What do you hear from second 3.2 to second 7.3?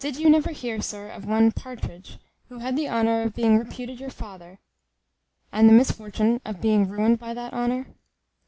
of being reputed your father, and the misfortune of being ruined